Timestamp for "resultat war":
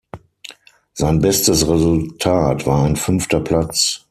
1.69-2.85